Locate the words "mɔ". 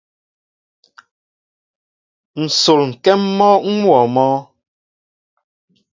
4.15-4.27